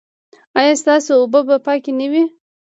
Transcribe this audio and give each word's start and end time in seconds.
ایا 0.57 0.73
ستاسو 0.81 1.11
اوبه 1.19 1.39
به 1.47 1.57
پاکې 1.65 1.91
نه 1.99 2.07
وي؟ 2.11 2.23